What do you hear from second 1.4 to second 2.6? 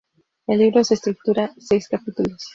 seis capítulos.